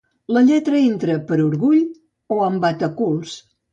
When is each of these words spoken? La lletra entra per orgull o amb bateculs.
La 0.35 0.41
lletra 0.45 0.79
entra 0.85 1.17
per 1.27 1.39
orgull 1.43 1.85
o 2.37 2.41
amb 2.47 2.65
bateculs. 2.67 3.37